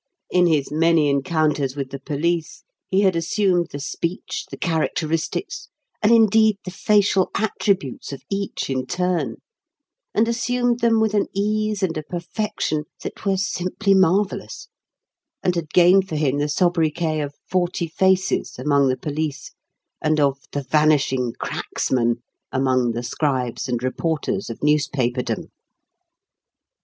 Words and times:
In 0.31 0.47
his 0.47 0.71
many 0.71 1.11
encounters 1.11 1.75
with 1.75 1.91
the 1.91 1.99
police 1.99 2.63
he 2.89 3.01
had 3.01 3.15
assumed 3.15 3.67
the 3.69 3.79
speech, 3.79 4.47
the 4.49 4.57
characteristics, 4.57 5.67
and, 6.01 6.11
indeed, 6.11 6.57
the 6.65 6.71
facial 6.71 7.29
attributes 7.35 8.11
of 8.11 8.23
each 8.27 8.67
in 8.67 8.87
turn, 8.87 9.35
and 10.11 10.27
assumed 10.27 10.79
them 10.79 10.99
with 10.99 11.13
an 11.13 11.27
ease 11.35 11.83
and 11.83 11.95
a 11.99 12.01
perfection 12.01 12.85
that 13.03 13.25
were 13.27 13.37
simply 13.37 13.93
marvellous, 13.93 14.69
and 15.43 15.53
had 15.53 15.69
gained 15.71 16.09
for 16.09 16.15
him 16.15 16.39
the 16.39 16.49
sobriquet 16.49 17.19
of 17.19 17.35
"Forty 17.47 17.85
Faces" 17.87 18.57
among 18.57 18.87
the 18.87 18.97
police, 18.97 19.51
and 20.01 20.19
of 20.19 20.39
"The 20.51 20.63
Vanishing 20.63 21.33
Cracksman" 21.39 22.23
among 22.51 22.93
the 22.93 23.03
scribes 23.03 23.69
and 23.69 23.83
reporters 23.83 24.49
of 24.49 24.63
newspaperdom. 24.63 25.51